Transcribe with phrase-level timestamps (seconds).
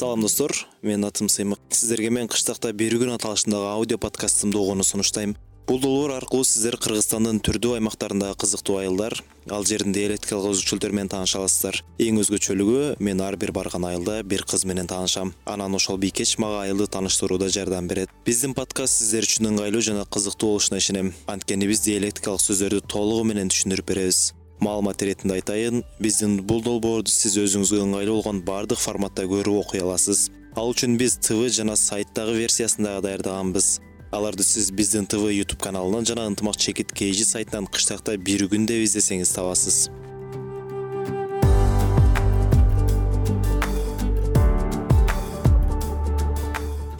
[0.00, 0.54] салам достор.
[0.80, 5.34] Менин атым сыймык сиздерге мен кыштакта бир күн аталышындагы аудио подкастымды угууну сунуштайм.
[5.66, 9.18] Бул долбоор аркылуу сиздер кыргызстандын түрдүү аймактарындагы кызыктуу айылдар
[9.52, 14.46] ал жердин диалектикалык өзгөчөлүктөрү менен тааныша аласыздар эң өзгөчөлүгү мен ар бир барган айылда бир
[14.48, 15.34] кыз менен таанышам.
[15.44, 18.08] Анан ошол бийкеч мага айылды тааныштырууда жардам берет.
[18.24, 21.12] Биздин подкаст сиздер үчүн ыңгайлуу жана кызыктуу болушуна ишенем.
[21.28, 24.30] Анткени биз диалектикалык сөздөрдү толугу менен түшүндүрүп беребиз
[24.60, 30.28] маалымат иретинде айтайын биздин бул долбоорду сиз өзүңүзгө ыңгайлуу болгон баардык форматта көрүп окуй аласыз.
[30.56, 33.78] Ал үчүн биз тв жана сайттагы версиясын даярдаганбыз
[34.12, 38.82] аларды сиз биздин тв youtube каналынан жана ынтымак чекит kg сайтынан кыштакта бир күн деп
[38.84, 39.88] издесеңиз табасыз.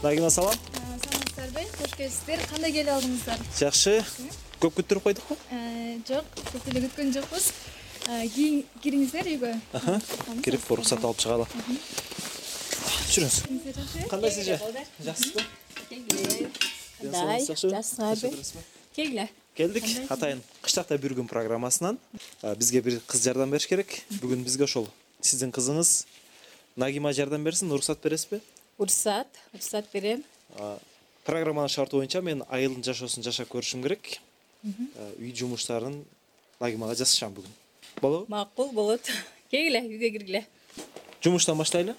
[0.02, 0.54] Нагима салам.
[1.02, 3.42] Саламатсыздарбы кош келипсиздер кандай келип алдыңыздар?
[3.58, 3.98] Жакшы
[4.60, 5.36] көп күттүрүп койдукпу
[6.08, 7.44] жок көп эле күткөн жокпуз.
[8.84, 9.52] Кириңиздер үйгө.
[10.44, 11.46] Кирип уруксат алып чыгалы.
[13.10, 13.36] Жүрүңүз
[14.10, 14.56] кандайсыз эже
[15.06, 15.42] жакшысызбы
[17.00, 18.30] кандай жакшысыңарбы
[18.96, 19.26] келгиле.
[19.56, 19.84] Келдик.
[20.12, 21.98] Атайын кыштакта бир күн программасынан.
[22.56, 23.98] Бизге бир кыз жардам бериш керек.
[24.20, 24.88] Бүгүн бизге ошол
[25.20, 26.06] сиздин кызыңыз
[26.76, 28.40] нагима жардам берсин уруксат бересизби?
[28.78, 30.24] Уруксат уруксат берем.
[31.26, 34.20] Программанын шарты боюнча мен айылдын жашоосун жашап көрүшүм керек
[34.62, 36.02] үй жумуштарын
[36.60, 37.56] нагимага жасашам бүгүн.
[38.00, 39.10] Болобу макул болот.
[39.50, 40.46] Келгиле үйгө киргиле.
[41.24, 41.96] Жумуштан баштайлы?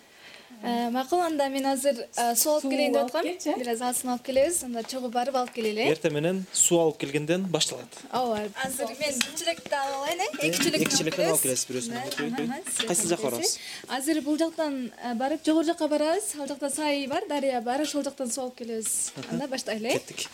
[0.94, 2.04] Макул анда мен азыр
[2.38, 3.26] суу алып келейин деп аткам.
[3.26, 3.56] э?
[3.58, 4.60] бир аз аасын алып келебиз.
[4.64, 5.88] Анда чогуу барып алып келели.
[5.88, 7.98] Э эртең менен суу алып келгенден башталат.
[8.14, 8.44] Ооба.
[8.64, 10.30] Азыр мен бир челекти алып алайын э?
[10.38, 13.58] Эки челектен эки челектен алып келесиз бирөөсүн кайсы жака барабыз?
[13.90, 16.36] азыр бул жактан барып жогору жака барабыз.
[16.38, 19.14] Ал жакта сай бар дарыя бар ошол жактан суу алып келебиз.
[19.32, 19.98] Анда баштайлы э?
[19.98, 20.30] Кеттик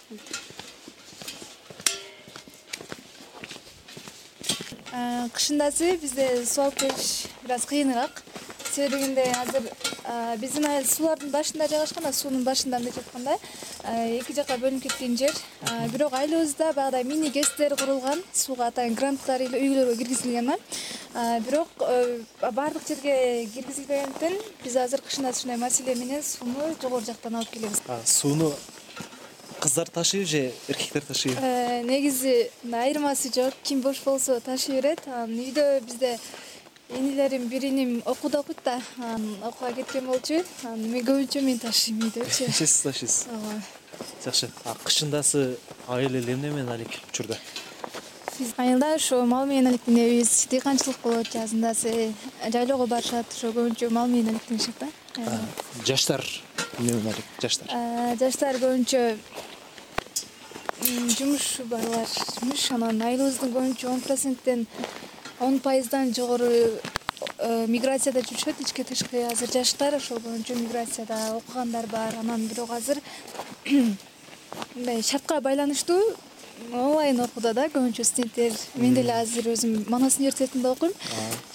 [5.33, 8.23] кышындасы бизде суу алып келиш бир аз кыйыныраак.
[8.73, 9.63] Себеби дегенде азыр
[10.37, 13.37] биздин айыл суулардын башында жайгашкан да суунун башында мындайча айтканда
[14.19, 15.33] эки жака бөлүнүп кеткен жер.
[15.93, 20.57] Бирок айылыбызда баягыдай мини гэстер курулган сууга атайын гранттар эле үйлөргө киргизилген да.
[21.47, 21.69] Бирок
[22.51, 27.81] баардык жерге киргизилбегендиктен биз азыр кышындасы ушундай маселе менен сууну жогору жактан алып келебиз.
[28.05, 28.53] Сууну
[29.67, 31.39] кыздар ташыйбы же эркектер ташыйбы?
[31.83, 33.53] Негизи мындай айырмасы жок.
[33.63, 36.17] Ким бош болсо ташый берет анан үйдө бизде
[36.89, 38.81] инилерим бир иним окууда окуйт да.
[38.97, 43.61] Анан окууга кеткен болчу анан мен көбүнчө мен ташыйм үйдөчү сиз ташыйсыз ооба.
[44.23, 44.49] Жакшы.
[44.85, 45.57] Кышындасы
[45.87, 47.37] айыл эли эмне менен алек учурда?
[48.39, 52.13] Биз айылда ошо мал менен алектенебиз дыйканчылык болот жазындасы
[52.53, 54.87] жайлоого барышат ошо көбүнчө мал менен алектенишет да
[55.83, 56.23] жаштар
[56.79, 57.67] эмне менен алек жаштар.
[58.19, 59.17] Жаштар көбүнчө
[60.85, 62.07] жумуш барлар
[62.39, 64.67] жумуш анан айылыбыздын көбүнчө он проценттен
[65.39, 66.51] он пайыздан жогору
[67.67, 68.61] миграцияда жүрүшөт.
[68.61, 72.13] Ичке тышкы азыр жаштар ошол боюнча миграцияда окугандар бар.
[72.19, 72.97] Анан бирок азыр
[74.75, 76.01] мындай шартка байланыштуу
[76.73, 78.53] онлайн окууда да көбүнчө студенттер.
[78.75, 80.93] Мен деле азыр өзүм манас университетинде окуйм.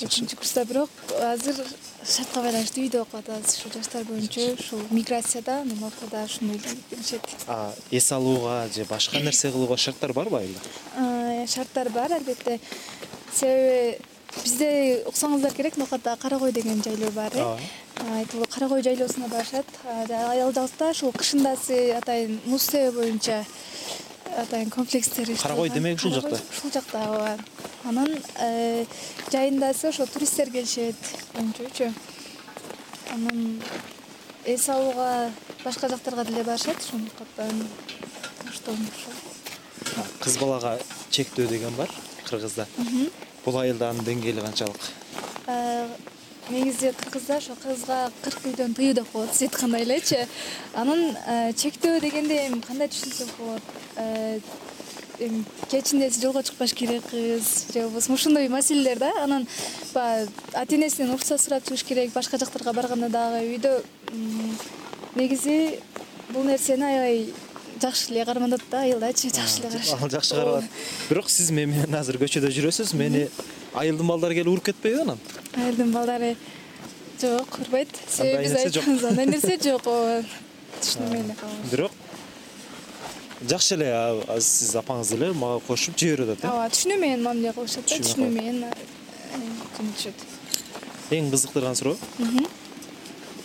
[0.00, 0.90] Үчүнчү курста бирок
[1.20, 1.58] азыр
[2.02, 7.20] шартка байланыштуу үйдө окуп атабыз ушул жаштар боюнча ушул миграцияда анан окууда ошондой эле
[7.90, 11.46] эс алууга же башка нерсе кылууга шарттар барбы айылда?
[11.46, 12.58] Шарттар бар албетте.
[13.34, 13.98] Себеби
[14.42, 17.58] бизде уксаңыздар керек ноката кара кой деген жайлоо бар э.
[18.18, 19.66] Айтылуу кара кой жайлоосуна барышат.
[19.86, 23.44] Ал жакта ушул кышындасы атайын муз себе боюнча
[24.38, 26.40] атайын комплекстер кара кой демек ушул жакта?
[26.50, 27.38] Ушул жакта ооба.
[27.84, 28.08] Анан
[29.32, 30.96] жайындасы ошо туристтер келишет
[31.34, 31.92] көбүнчөчү
[33.14, 33.62] анан
[34.44, 35.30] эс алууга
[35.64, 37.66] башка жактарга деле барышат ошондуктан
[38.48, 38.76] ошол
[40.22, 40.78] кыз балага
[41.10, 41.90] чектөө деген бар
[42.28, 42.66] кыргызда.
[43.44, 44.82] Бул айылда анын деңгээли канчалык
[46.50, 50.18] негизи кыргызда ошо кызга кырк үйдөн тыюу деп коет сиз айткандай элечи
[50.74, 51.16] анан
[51.56, 53.62] чектөө дегенде эми кандай түшүнсөк болот?
[55.20, 59.12] Эми кечинде жолго чыкпаш керек кыз же болбосо ушундай маселелер да?
[59.22, 59.46] Анан
[59.94, 63.82] баягы ата энесинен уруксат сурап чыгыш керек башка жактарга барганда дагы үйдө
[65.14, 65.78] негизи
[66.30, 67.32] бул нерсени аябай
[67.80, 70.64] жакшы эле карманат да айылдачы жакшы эле карашат ал жакшы каралат
[71.08, 73.28] бирок сиз мен менен азыр көчөдө жүрөсүз мени
[73.74, 75.18] айылдын балдары келип уруп кетпейби анан.
[75.56, 76.36] Айылдын балдары
[77.20, 77.88] жок урбайт.
[78.08, 80.22] Себеби биз айтканбыз андай нерсе жок ооба.
[80.80, 81.92] Түшүнбөй эле калам бирок
[83.48, 83.90] жакшы эле
[84.40, 88.06] сиз апаңыз деле мага кошуп жиберип атат э ооба түшүнүү менен мамиле кылышат да Түшүнүү
[88.06, 88.64] түшүнүү менен
[89.76, 90.24] көмүшөт
[91.18, 91.96] эң кызыктырган суроо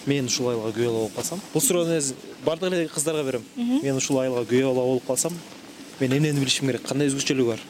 [0.07, 2.15] мен ушул айылга күйөө бала болуп калсам бул суроону негизи
[2.45, 3.44] баардык эле кыздарга берем.
[3.57, 5.33] Мен ушул айылга күйөө бала болуп калсам
[5.99, 6.83] мен эмнени билишим керек.
[6.88, 7.61] Кандай өзгөчөлүгү бар?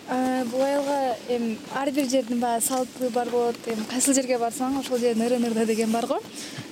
[0.52, 5.00] Бул айылга эми ар бир жердин баягы салты бар болот эми кайсыл жерге барсаң ошол
[5.00, 6.20] жердин ырын ырда деген бар го.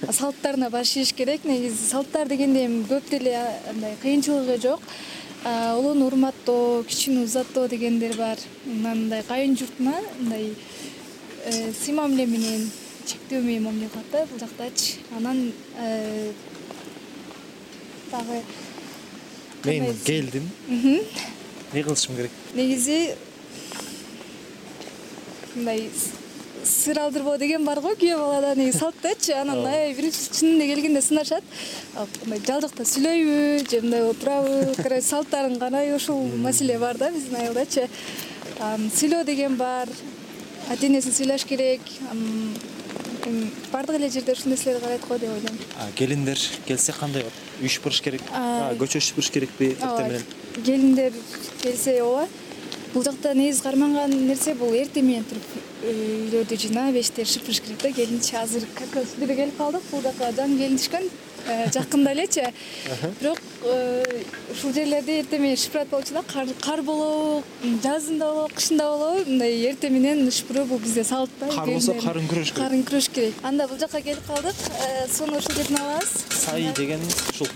[0.09, 1.45] Салттарына баш ийиш керек.
[1.45, 3.35] Негизи салттар дегенде эми көп деле
[3.69, 4.81] андай кыйынчылыгы жок.
[5.45, 8.37] Улууну урматтоо кичүүнү узатуу дегендер бар.
[8.65, 10.53] Анан мындай кайын журтуна мындай
[11.45, 12.69] э, сый мамиле менен
[13.05, 16.31] чектөө менен мамиле кылат да бул жактачы анан э,
[18.11, 18.41] дагы
[19.65, 20.49] мен келдим
[21.75, 22.31] эмне кылышым керек?
[22.53, 23.15] Негизи
[25.55, 25.89] мындай
[26.63, 31.43] сыр алдырбоо деген бар го күйөө балада негизи салттачы анан аябай биринчи чынында келгенде сынашат.
[32.25, 37.35] Мындай жалжакта сүйлөйбү же мындай болуп турабы короче салттарын карайбы ушул маселе бар да биздин
[37.35, 37.89] айылдачы
[38.95, 39.89] сыйлоо деген бар
[40.69, 41.81] ата энесин сыйлаш керек
[42.11, 45.57] эми баардык эле жерде ушул нерселерди карайт го деп ойлойм.
[45.95, 48.21] Келиндер келсе кандай болот үй шыпырыш керек
[48.79, 48.99] көчө
[49.33, 50.25] керекпи эртең менен
[50.63, 51.13] келиндер
[51.61, 52.27] келсе ооба
[52.93, 57.91] бул жакта негизи карманган нерсе бул эртең менен туруп үйлөрдү жыйнап эшиктерди шыпырыш керек да
[57.91, 58.67] келинчи азыр.
[58.75, 61.09] Как раз эле келип калдык бул жака жаңы келин түшкөн
[61.45, 62.41] Э, жакында элечи
[63.19, 63.37] бирок
[63.69, 67.43] э, ушул жерлерди эртең менен шыпырат болчу да кар болобу
[67.83, 72.25] жазында болобу кышында болобу мындай эртең менен шыпыруу бул бизде салт да кар болсо карын
[72.31, 72.63] күрөш керек.
[72.63, 73.37] Карын күрөш керек.
[73.43, 74.65] Анда бул жака келип калдык.
[74.81, 76.17] Э, сууну ушул жерден алабыз.
[76.33, 77.53] Сай дегениңиз ушул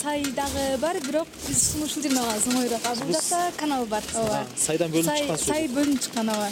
[0.00, 2.86] сай дагы бар бирок биз сууну ушул жерден алабыз оңоюраак.
[2.86, 4.46] А бул жакта канал бар ооба.
[4.56, 5.54] Сайдан бөлүнүп чыккан суу.
[5.54, 6.50] сай бөлүнүп чыккан ооба.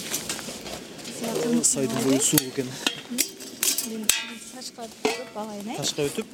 [1.64, 2.68] Сайдын бою суу экен.
[4.54, 5.76] Ташка өтүп алайын э?
[5.76, 6.26] Ташка өтүп?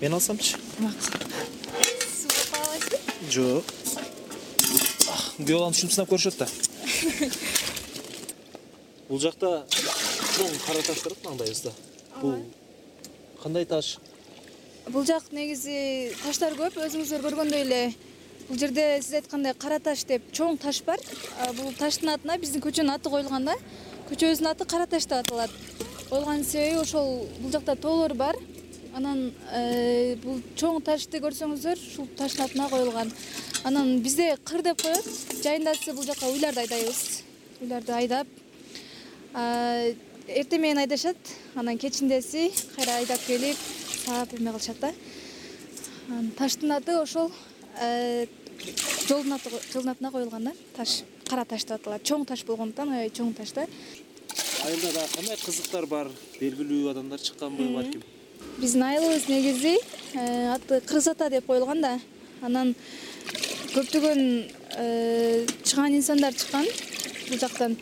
[0.00, 0.56] Мен алсамчы?
[0.56, 0.60] Суу
[2.50, 3.64] кап албайсызбы жок.
[5.40, 6.46] Күйөө баланын ушинтип сынап көрүшөт да.
[9.08, 11.70] Бул жакта чоң кара таш турат маңдайыбызда.
[12.20, 12.34] Бул
[13.42, 13.86] кандай таш
[14.90, 17.80] бул жак негизи таштар көп өзүңүздөр көргөндөй эле.
[18.48, 20.98] Бул жерде сиз айткандай кара таш деп чоң таш бар.
[21.58, 23.54] Бул таштын атына биздин көчөнүн аты коюлган да.
[24.08, 25.54] Көчөбүздүн аты кара таш деп аталат.
[26.08, 28.38] Коюлганын себеби ошол бул жакта тоолор бар.
[28.96, 33.12] Анан э, бул чоң ташты көрсөңүздөр ушул таштын атына коюлган.
[33.64, 35.06] Анан бизде кыр деп коет.
[35.44, 37.22] Жайындасы бул жака уйларды айдайбыз.
[37.60, 38.26] Уйларды айдап.
[39.34, 41.36] Эртең менен айдашат.
[41.54, 43.58] Анан кечиндеси кайра айдап келип
[44.04, 44.92] саап эме кылышат да.
[46.38, 47.32] Таштын аты ошол
[47.80, 48.26] э,
[49.08, 50.52] жолдун аты жолдун атына коюлган да.
[50.76, 52.02] Таш кара таш деп аталат.
[52.02, 53.66] Чоң таш болгондуктан аябай чоң таш да.
[54.64, 56.10] Айылда дагы кандай кызыктар бар?
[56.40, 58.02] Белгилүү адамдар чыкканбы балким
[58.58, 59.78] биздин айылыбыз негизи
[60.14, 61.98] э, аты кыргыз ата деп коюлган да.
[62.42, 62.74] Анан
[63.74, 64.20] көптөгөн
[64.76, 66.66] э, чыгаан инсандар чыккан
[67.28, 67.76] бул жактан.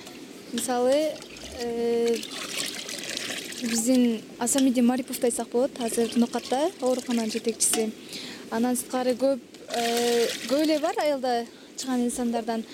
[0.52, 1.14] Мисалы
[3.62, 7.90] биздин асамидин мариповду айтсак болот азыр ноокатта оорукананын жетекчиси.
[8.50, 9.40] Андан сырткары көп
[10.48, 11.46] көп эле бар айылда
[11.76, 12.64] чыгаан инсандардан.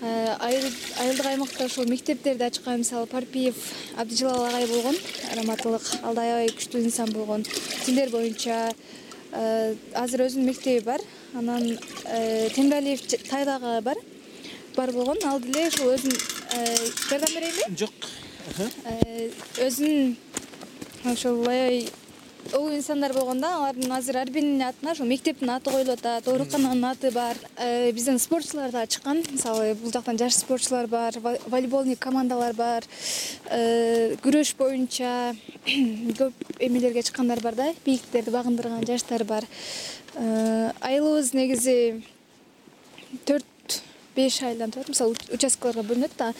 [0.00, 3.56] Э, айылдык аймакта ошол мектептерди ачкан мисалы парпиев
[3.96, 4.96] абдыжалал агай болгон
[5.34, 7.44] раматылык ал да аябай күчтүү инсан болгон.
[7.84, 8.70] Тилдер боюнча
[9.32, 11.00] э, азыр өзүнүн мектеби бар.
[11.34, 13.98] Анан э, темиралиев тайда ага бар
[14.76, 15.18] бар болгон.
[15.24, 16.14] Ал деле ушул өзүн
[17.08, 18.17] жардам берейинби жок
[19.58, 20.16] өзүнүн
[21.12, 21.88] ошол аябай
[22.52, 26.84] улуу инсандар болгон да алардын азыр ар биринин атына ошол мектептин аты коюлуп атат оорукананын
[26.90, 27.36] аты бар.
[27.56, 32.84] Э, бизден спортчулар дагы чыккан мисалы бул жактан жаш спортчулар бар волейбольный командалар бар.
[33.50, 35.34] Э, күрөш боюнча
[35.66, 39.44] көп эмелерге чыккандар бар да бийиктиктерди багындырган жаштар бар.
[40.14, 42.02] Э, айылыбыз негизи
[43.26, 43.44] төрт
[44.18, 46.32] беш айылдан турат мисалы участкаларга бөлүнөт да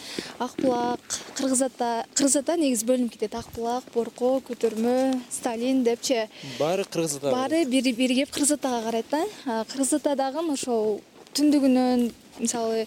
[0.45, 3.35] ак булак кыргыз ата кыргыз ата негизи бөлүнүп кетет.
[3.39, 4.95] Ак булак борко көтөрмө
[5.31, 6.25] сталин депчи
[6.59, 9.23] баары кыргыз ата баары биригип кыргыз атага карайт да.
[9.71, 10.99] Кыргыз ата дагы ошол
[11.37, 12.09] түндүгүнөн
[12.39, 12.85] мисалы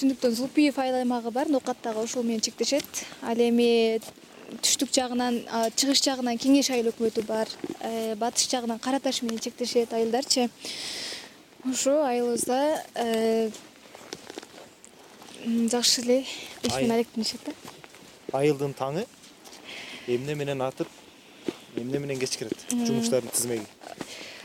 [0.00, 1.50] түндүктөн зулпиев айыл аймагы бар.
[1.52, 3.04] Ноокаттагы ошол менен чектешет.
[3.22, 4.00] Ал эми
[4.62, 5.42] түштүк жагынан
[5.76, 7.48] чыгыш жагынан кеңеш айыл өкмөтү бар.
[7.80, 10.48] Э, батыш жагынан кара таш менен чектешет айылдарчы
[11.70, 13.50] ошо айылыбызда э,
[15.70, 16.22] жакшы эле.
[16.62, 17.52] Иш менен алектенишет да
[18.32, 19.04] айылдын таңы
[20.08, 20.88] эмне менен атып
[21.76, 23.66] эмне менен кечкирет жумуштардын тизмеги?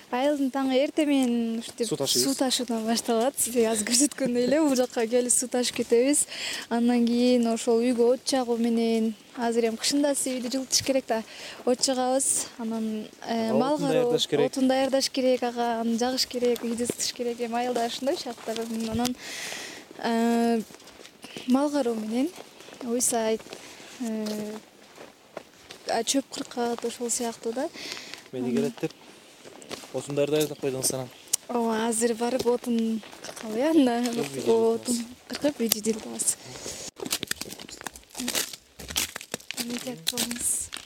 [0.07, 3.35] Айылдын таңы эртең менен ушинтип суу ташуудан башталат.
[3.35, 4.61] Сиз азыр көрсөткөндөй эле.
[4.63, 6.21] Бул жака келип суу ташып кетебиз.
[6.71, 11.19] Андан кийин ошол үйгө от жагуу менен азыр эми кышындасы үйдү жылытыш керек да
[11.65, 12.87] от жагабыз анан
[13.27, 17.43] э, мал кароо отун даярдаш керек ага аны жагыш керек үйдү ысытыш керек.
[17.43, 18.63] Эми айылда ошондой шарттар.
[18.63, 19.11] Анан
[19.99, 20.61] э,
[21.47, 22.29] мал кароо менен
[22.83, 23.41] уй сайт
[24.01, 24.57] э,
[26.03, 27.69] чөп кыркат ошол сыяктуу да
[28.31, 28.93] мени келет деп
[29.93, 31.09] отун даярдап койдуңуз анан
[31.47, 33.99] ооба азыр барып отун кыркалы э анда
[34.45, 36.37] отун кыркып алабыз
[39.59, 40.76] эмнеге кылабыз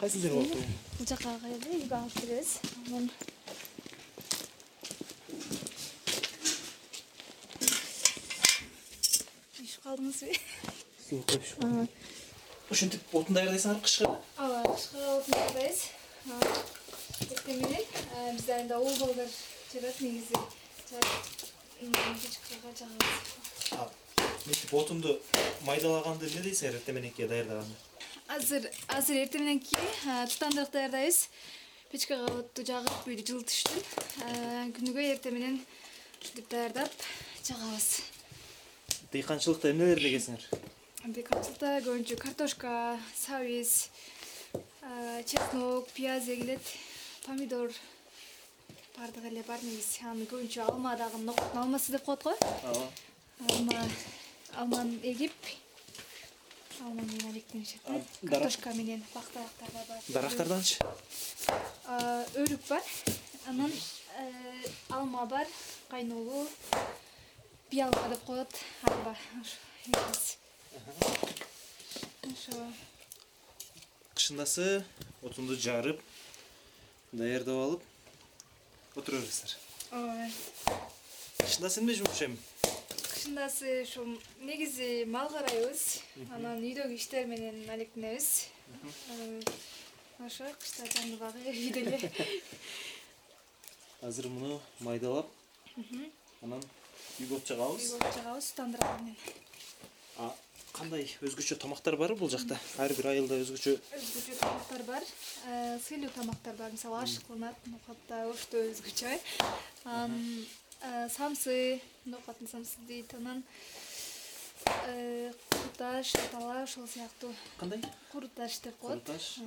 [0.00, 0.62] кайсы жер болуптур
[0.98, 2.50] бул жака кайда үйгө алып келебиз?
[2.86, 3.10] Анан
[9.60, 10.30] ишип калдыңызбы?
[12.70, 15.78] Ушинтип отун даярдайсыңар кышка ооба кышка отун даярдайбыз
[17.26, 17.84] эртең менен
[18.38, 19.28] бизде айында уул балдар
[19.74, 20.36] жарат негизи.
[21.80, 23.14] Печкага жагабыз
[24.46, 25.20] мынтип отунду
[25.68, 27.89] майдалаганды эмне дейсиңер эртең мененкиге даярдаганды
[28.30, 29.76] азыр азыр эртең мененки
[30.30, 31.18] тутандырык даярдайбыз
[31.90, 35.56] печкага отту жагып үйдү жылытыш үчүн күнүгө эртең менен
[36.20, 36.92] ушинтип даярдап
[37.42, 37.88] жагабыз.
[39.10, 40.46] Дыйканчылыкта эмнелерди эгесиңер
[41.00, 43.88] дыйканчылыкта көбүнчө картошка сабиз
[45.26, 46.74] чеснок пияз эгилет
[47.24, 47.72] помидор
[48.96, 50.04] баардыгы эле бар негизи.
[50.04, 52.36] Анан көбүнчө алма дагы нокуттун алмасы деп коет го.
[52.36, 52.86] Ооба.
[53.48, 53.88] Алма
[54.54, 55.32] алманы эгип
[56.80, 60.02] алма менен алектенишет да картошка менен бак бар.
[60.08, 60.78] Дарактардачы
[62.34, 62.82] өрүк бар.
[63.46, 63.72] Анан
[64.88, 65.46] алма бар
[65.88, 66.48] кайнолуу
[67.70, 68.48] биялка деп коет.
[68.82, 69.16] Арба
[72.24, 72.66] ошо
[74.14, 74.84] кышындасы
[75.22, 76.00] отунду жарып
[77.12, 77.82] даярдап алып
[78.96, 79.56] отура бересиздер.
[79.90, 80.30] Ооба
[81.38, 82.38] кышындасы эмне жумуш эми
[83.20, 86.00] кышындасы ушул негизи мал карайбыз.
[86.32, 88.48] Анан үйдөгү иштер менен алектенебиз.
[90.24, 91.98] Ошо кышта жанды багуу үйдө эле
[94.00, 95.28] азыр муну майдалап
[96.40, 96.64] анан
[97.20, 99.16] үйгө от жагабыз үйгө от жагабыз тутандырак менен.
[100.72, 102.56] Кандай өзгөчө тамактар барбы бул жакта?
[102.80, 105.04] Ар бир айылда өзгөчө өзгөчө тамактар бар.
[105.84, 106.72] Сыйлуу тамактар бар.
[106.72, 109.18] Мисалы аш кылынат ноокатта ошто өзгөчө.
[109.84, 110.46] Анан
[110.80, 113.44] самсы ноокаттын самсы дейт анан
[114.64, 117.34] куру таш атала ошол сыяктуу.
[117.58, 117.82] Кандай?
[118.12, 119.02] Куру таш деп коет.
[119.04, 119.38] Куру таш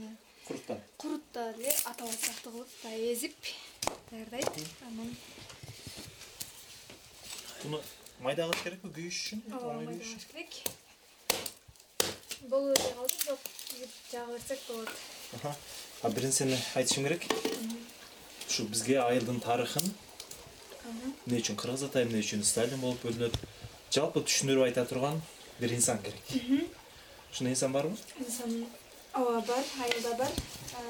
[0.48, 3.36] курутта курутта эле атала сыяктуу кылып баягы эзип
[4.12, 4.52] даярдайт.
[4.88, 5.16] Анан
[7.64, 7.82] муну
[8.20, 9.44] майда кылыш керекпи күйүш үчүн?
[9.54, 10.54] Ооба майда кылыш керек.
[12.42, 13.40] Болбой эле калды бирок
[14.12, 14.90] жага берсек болот.
[16.02, 17.24] А бир нерсени айтышым керек?
[18.50, 19.94] Ушу бизге айылдын тарыхын
[20.84, 21.58] эмне үчүн?
[21.60, 22.44] Кыргыз ата эмне үчүн?
[22.44, 23.36] Сталин болуп бөлүнөт.
[23.94, 25.22] Жалпы түшүндүрүп айта турган
[25.60, 26.24] бир инсан керек.
[27.32, 28.66] Ушундай инсан барбы инсан
[29.14, 30.32] ооба бар айылда бар.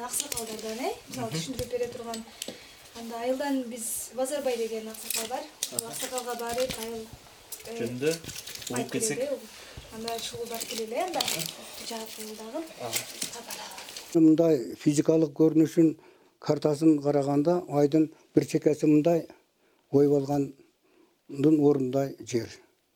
[0.06, 0.94] Аксакалдардан э?
[1.10, 2.24] Мисалы түшүндүрүп бере турган
[3.00, 5.44] анда айылдан биз базарбай деген аксакал бар.
[5.74, 7.06] Ал аксакалга барып айыл
[7.68, 8.16] жөнүндө
[8.70, 9.30] угуп кетсек?
[9.94, 11.22] анда ушул барып келели анда
[11.88, 12.10] жаап
[12.40, 12.62] дагы
[14.26, 15.92] мындай физикалык көрүнүшүн
[16.42, 19.28] картасын караганда айдын бир чекеси мындай
[19.94, 22.50] коюп алгандын ордундай жер.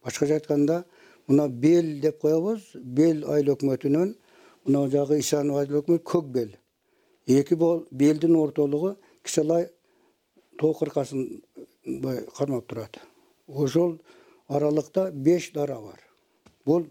[0.04, 0.84] Башкача айтканда
[1.28, 4.16] мына бел деп коебуз бел айыл өкмөтүнөн
[4.66, 6.56] мына жагы ишанов айыл өкмөтү көк бел
[7.28, 7.56] эки
[7.92, 9.70] белдин ортолугу кичилай
[10.58, 13.00] тоо кыркасындай кармап турат.
[13.48, 14.00] Ошол
[14.48, 16.00] аралыкта беш дара бар.
[16.66, 16.88] Бул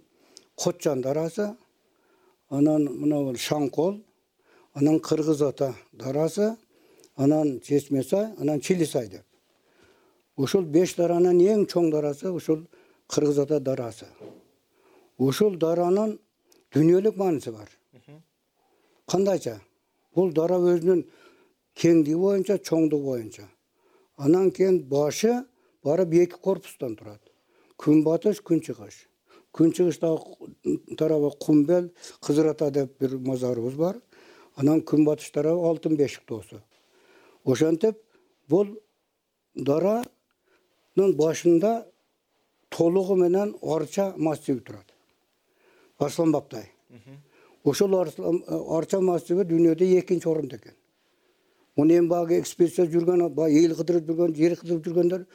[0.54, 1.56] котчан дарасы
[2.48, 4.02] анан мына шаңкол
[4.75, 6.56] анан кыргыз ата дарасы
[7.16, 9.25] анан чечме сай анан чили сай деп
[10.37, 12.66] ушул беш даранын эң чоң дарасы ушул
[13.12, 14.07] кыргыз ата дарасы.
[15.19, 16.19] Ушул даранын
[16.75, 17.71] дүйнөлүк мааниси бар.
[19.07, 19.59] Кандайча?
[20.14, 21.05] Бул дара өзүнүн
[21.76, 23.49] кеңдиги боюнча чоңдугу боюнча.
[24.16, 25.45] Анан кийин башы
[25.85, 27.21] барып эки корпустан турат.
[27.78, 29.07] Күнбатыш күн чыгыш.
[29.52, 31.90] Күн чыгыштагы тарабы кумбел
[32.21, 34.00] кызыр ата деп бир мазарыбыз бар.
[34.57, 36.62] Анан күнбатыш тарабы алтын бешик тоосу
[37.47, 37.99] ошентип
[38.49, 38.66] бул
[39.55, 40.02] дара
[40.97, 41.87] башында
[42.71, 44.87] толугу менен арча массиви турат.
[45.99, 46.73] Арсланбаптай
[47.65, 50.75] ошол арча массиви дүйнөдө экинчи орунда экен.
[51.76, 55.26] Муну эми баягы экспедиция жүргөн баягы эл кыдырып жүргөн жер кыдырып жүргөндөр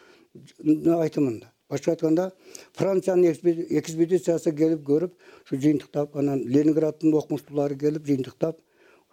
[0.97, 2.31] айтымында башкача айтканда
[2.73, 3.31] франциянын
[3.79, 5.13] экспедициясы келип көрүп
[5.45, 8.57] ушу жыйынтыктап анан ленинграддын окумуштуулары келип жыйынтыктап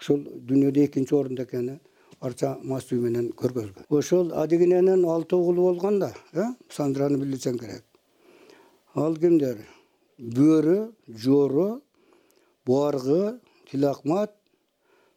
[0.00, 1.78] ушул дүйнөдө экинчи орунда экени
[2.20, 3.86] арча массиви менен көргөзгөн.
[3.88, 6.46] Ошол адигиненин алты уулу болгон да э?
[6.70, 7.84] Сандраны билсең керек.
[8.94, 9.58] Ал кимдер?
[10.18, 11.80] Бөрү жоору
[12.66, 13.38] баргы
[13.70, 14.34] тилакмат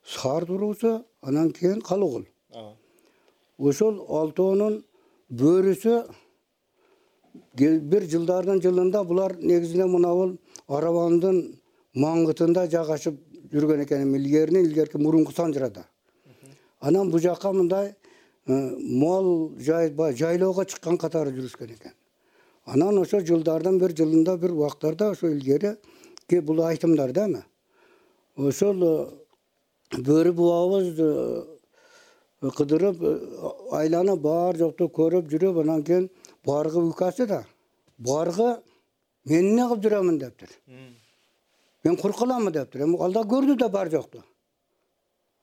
[0.03, 2.25] саар туруусу анан кийин калыгул
[3.57, 4.83] ошол алтоонун
[5.29, 5.95] бөрүсү
[7.91, 11.41] бир жылдардын жылында булар негизинен мынабул арабандын
[11.95, 13.17] маңгытында жайгашып
[13.51, 14.15] жүргөн экен.
[14.15, 15.85] Илгеринен илгерки мурунку санжырада
[16.81, 17.93] анан бул жака мындай
[18.47, 21.93] э, мал жайбай жайлоого чыккан катары жүрүшкөн экен.
[22.65, 27.43] Анан ошо жылдардын бир жылында бир убактарда ошо илгерики бул айтымдар да эми
[28.35, 29.09] ошол э,
[29.97, 33.03] бөрү бубабыз э, кыдырып
[33.77, 36.09] айланып баары жокту көрүп жүрүп анан кийин
[36.45, 37.43] баргы укасы да
[37.97, 38.57] баргы
[39.25, 40.17] мен эмне кылып жүрөмүн?
[40.17, 40.49] дептир
[41.83, 44.23] мен курук каламмы дептир эми ал да көрдү да бар жокту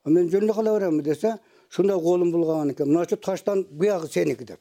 [0.05, 1.37] мен жөн эле кала беремби десе
[1.71, 4.59] ушундай колун булган экен мына ушу таштан буягы сеники деп.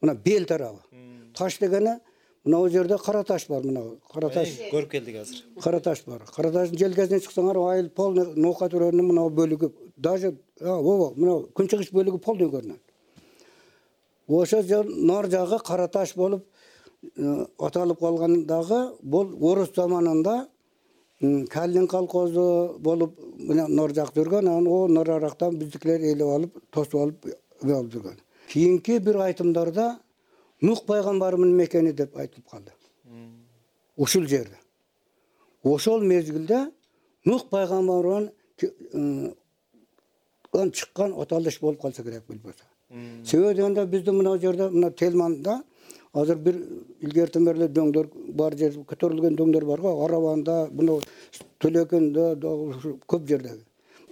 [0.00, 0.80] Мына бел тарабы.
[1.34, 1.98] Таш дегени
[2.44, 4.48] мынабул жерде кара таш бар мына кара таш.
[4.72, 5.42] Көрүп келдик азыр.
[5.62, 6.22] Кара таш бар.
[6.34, 12.20] Кара таштын желкесине чыксаңар айыл полный ноокат өрөөнүн мына бөлүгү даже ооба мына күнчыгыш бөлүгү
[12.22, 12.82] полный көрүнөт.
[14.28, 16.44] Ошол нор жагы кара таш болуп
[17.16, 20.46] э, аталып калган дагы бул орус заманында
[21.20, 26.94] калин колхозу болуп мына нор жак жүргөн анан о нор арактан биздикилер ээлеп алып тосуп
[27.00, 27.26] алып
[27.62, 28.18] эме кылып жүргөн.
[28.48, 29.98] Кийинки бир айтымдарда
[30.60, 32.72] нух пайгамбардын мекени деп айтылып калды.
[33.96, 34.58] Ушул жерде.
[35.62, 36.70] Ошол мезгилде
[37.24, 38.30] нух пайгамбардан
[40.52, 42.24] чыккан аталыш болуп калса керек
[43.24, 45.62] себеби дегенде биздин мына жерде мына телманда
[46.16, 46.56] азыр бир
[47.00, 48.06] илгертен бери эле дөңдөр
[48.38, 50.98] бар жер көтөрүлгөн дөңдөр бар го арабанда мына
[51.60, 53.52] төлөкөндө дагы ушу көп жерде.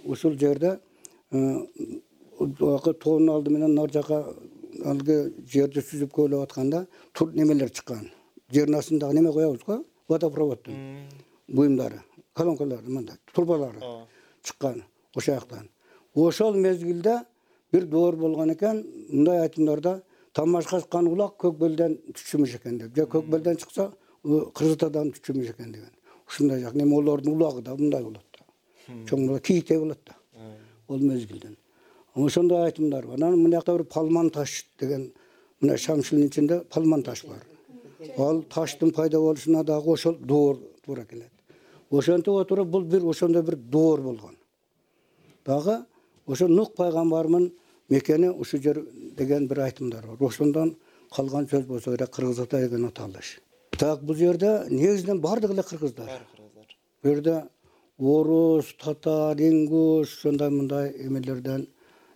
[0.05, 0.79] Ушул жерде
[1.31, 4.21] баягы тоонун алды менен нары жака
[4.85, 6.85] алыгы жерди сүзүп көөлөп атканда
[7.33, 8.09] немелер чыккан.
[8.51, 9.83] Жердин астына дагы неме коебуз го?
[10.07, 10.75] Водопроводдун
[11.47, 13.79] буюмдары колонкалары мындай трубалары
[14.43, 14.83] чыккан
[15.15, 15.69] ошол жактан.
[16.13, 17.23] Ошол мезгилде
[17.71, 18.85] бир доор болгон экен.
[19.09, 20.03] Мындай айтымдарда
[20.35, 22.95] тамаш качкан улак көк белден түшүмүш экен деп.
[22.95, 23.91] Же көк белден чыкса
[24.23, 25.91] кыргыз атадан түшүмүш экен деген.
[26.27, 28.45] Ушундай жак эми олордун улагы да мындай болот да.
[29.07, 30.17] Чоң болот кийиттей болот да.
[30.87, 31.55] Ол мезгилден.
[32.15, 33.15] Ошондой айтымдар бар.
[33.15, 35.13] Анан мына жакта бир палман таш деген
[35.61, 37.43] мына шамшилдин ичинде палман таш бар.
[38.17, 41.31] Ал таштын пайда болушуна дагы ошол доор туура келет.
[41.91, 44.35] Ошентип отуруп бул бир ошондой бир доор болгон.
[45.45, 45.85] Дагы
[46.27, 47.53] ошо нук пайгамбардын
[47.89, 48.85] мекени ушул жер
[49.17, 50.27] деген бир айтымдар бар.
[50.27, 50.75] Ошондон
[51.11, 53.39] калган сөз болсо керек кыргыз ата деген аталыш
[53.77, 56.05] так бул жерде негизинен баардыгы эле кыргыздар.
[56.05, 56.77] Баары кыргыздар.
[57.03, 57.43] Бул жерде
[57.97, 61.67] орус татар ингуш ошондой мындай эмелерден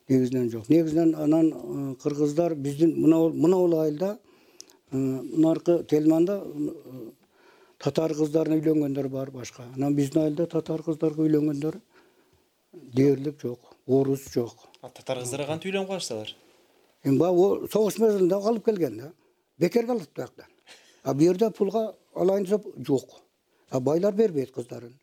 [0.07, 0.69] негизинен жок.
[0.69, 4.17] Негизинен анан э, кыргыздар биздин мынабул айылда
[4.91, 6.69] э, мынаркы тельманда э,
[7.77, 9.63] татар кыздарына үйлөнгөндөр бар башка.
[9.75, 11.79] Анан биздин айылда татар кыздарга үйлөнгөндөр
[12.73, 14.69] дээрлик жок орус жок.
[14.93, 16.35] Татар кыздарга кантип үйлөнүп калыштылар
[17.03, 19.11] эми баягы согуш мезгилинде алып келген да.
[19.57, 20.45] Бекерге алат бияктан
[21.03, 23.21] а бул жерде пулга алайын десеп жок.
[23.69, 24.93] А байлар бербейт кыздарын.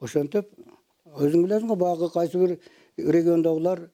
[0.00, 0.48] Ошентип
[1.16, 2.58] өзүң билесиң го баягы кайсы бир
[2.96, 3.88] региондогулар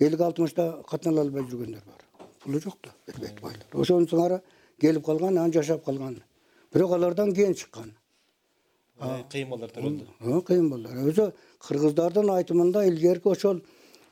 [0.00, 2.02] элүү алтымышта катнала албай жүргөндөр бар.
[2.42, 3.66] Пулу жок да бербейт байлар.
[3.72, 4.40] Ошонун сыңары
[4.80, 6.22] келип калган анан жашап калган.
[6.72, 7.94] Бирок алардан кийин чыккан
[8.98, 10.96] кыйын балдар төрөлдү кыйын балдар.
[11.10, 11.32] Өзү
[11.66, 13.60] кыргыздардын айтымында илгерки ошол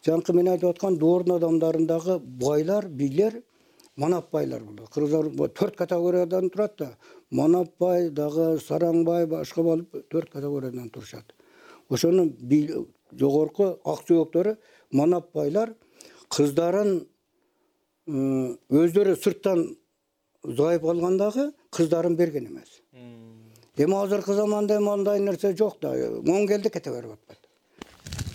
[0.05, 3.43] жанакы мен айтып аткан доордун адамдарындагы байлар бийлер
[3.97, 6.91] манап байлар болот кыргыздар төрт категориядан турат да.
[7.31, 11.33] Манап бай дагы сараң бай башка болуп төрт категориядан турушат.
[11.89, 12.35] Ошонун
[13.13, 14.57] жогорку ак сөөктөрү
[14.93, 15.75] манап байлар
[16.29, 17.07] кыздарын
[18.07, 19.77] өздөрү сырттан
[20.45, 22.81] зайып калган дагы кыздарын берген эмес
[23.77, 25.91] эми азыркы заманда эми андай нерсе жок да.
[26.23, 27.39] Моң келди кете берип атпайт.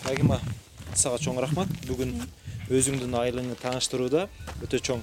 [0.04, 0.40] Рагима
[0.94, 1.68] сага чоң рахмат.
[1.88, 2.12] Бүгүн
[2.70, 4.28] өзүңдүн айылыңды тааныштырууда
[4.62, 5.00] өтө чоң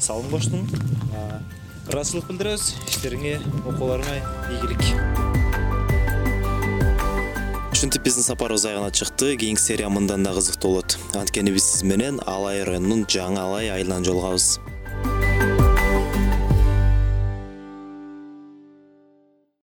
[0.00, 0.66] салым коштуң
[1.90, 2.72] ыраазычылык билдиребиз.
[2.88, 3.36] Иштериңе
[3.68, 4.16] окууларыңа
[4.56, 4.82] ийгилик.
[7.76, 9.36] Ушинтип биздин сапарыбыз аягына чыкты.
[9.36, 10.98] Кийинки серия мындан да кызыктуу болот.
[11.14, 14.56] Анткени биз сиз менен алай районунун жаңы алай айылынан жолугабыз